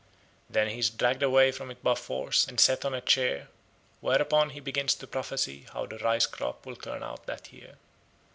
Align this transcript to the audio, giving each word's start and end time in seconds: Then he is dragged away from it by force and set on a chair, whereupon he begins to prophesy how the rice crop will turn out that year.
Then 0.49 0.67
he 0.69 0.79
is 0.79 0.89
dragged 0.89 1.21
away 1.21 1.51
from 1.51 1.69
it 1.69 1.83
by 1.83 1.93
force 1.93 2.47
and 2.47 2.59
set 2.59 2.85
on 2.85 2.95
a 2.95 3.01
chair, 3.01 3.49
whereupon 3.99 4.49
he 4.49 4.59
begins 4.59 4.95
to 4.95 5.05
prophesy 5.05 5.67
how 5.73 5.85
the 5.85 5.99
rice 5.99 6.25
crop 6.25 6.65
will 6.65 6.75
turn 6.75 7.03
out 7.03 7.27
that 7.27 7.53
year. 7.53 7.77